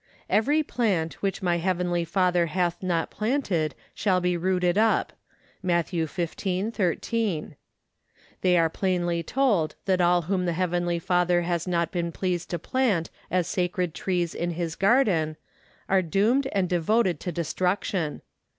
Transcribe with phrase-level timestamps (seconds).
[0.31, 5.13] "Every plant which my heavenly Father hath not planted shall be rooted up"
[5.61, 5.91] (Matth.
[5.91, 6.73] xv.
[6.73, 7.55] 13).
[8.41, 12.57] They are plainly told that all whom the heavenly Father has not been pleased to
[12.57, 15.37] plant as sacred trees in his garden
[15.87, 18.23] are doomed and devoted to destruction.